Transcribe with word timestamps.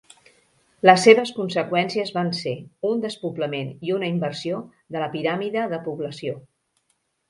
Les 0.89 1.03
seves 1.07 1.33
conseqüències 1.39 2.15
van 2.17 2.33
ser, 2.39 2.55
un 2.93 3.05
despoblament 3.05 3.71
i 3.91 3.97
una 4.01 4.13
inversió 4.17 4.67
de 4.97 5.07
la 5.09 5.15
piràmide 5.17 5.71
de 5.77 5.85
població. 5.91 6.41